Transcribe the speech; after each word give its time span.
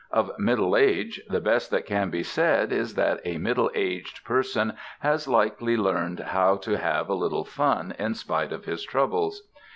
Of 0.09 0.39
middle 0.39 0.75
age 0.75 1.21
the 1.29 1.39
best 1.39 1.69
that 1.69 1.85
can 1.85 2.09
be 2.09 2.23
said 2.23 2.71
is 2.73 2.95
that 2.95 3.21
a 3.23 3.37
middle 3.37 3.69
aged 3.75 4.23
person 4.23 4.73
has 5.01 5.27
likely 5.27 5.77
learned 5.77 6.21
how 6.21 6.55
to 6.55 6.79
have 6.79 7.07
a 7.07 7.13
little 7.13 7.45
fun 7.45 7.93
in 7.99 8.15
spite 8.15 8.51
of 8.51 8.65
his 8.65 8.83
troubles. 8.83 9.43